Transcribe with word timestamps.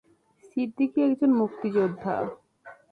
সিদ্দিকী 0.43 0.99
একজন 1.01 1.31
মুক্তিযোদ্ধা। 1.33 2.15